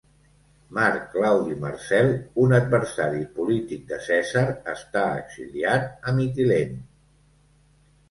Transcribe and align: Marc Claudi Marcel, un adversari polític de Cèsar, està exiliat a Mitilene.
Marc 0.77 1.03
Claudi 1.15 1.57
Marcel, 1.65 2.09
un 2.45 2.57
adversari 2.61 3.23
polític 3.37 3.87
de 3.93 4.03
Cèsar, 4.09 4.45
està 4.77 5.07
exiliat 5.23 5.89
a 6.01 6.19
Mitilene. 6.21 6.85